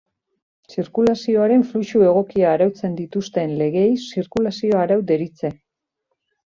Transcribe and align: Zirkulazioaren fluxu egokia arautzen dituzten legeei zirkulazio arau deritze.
Zirkulazioaren 0.75 1.65
fluxu 1.73 2.01
egokia 2.13 2.55
arautzen 2.55 2.97
dituzten 3.03 3.55
legeei 3.63 3.93
zirkulazio 4.09 4.85
arau 4.87 5.03
deritze. 5.13 5.57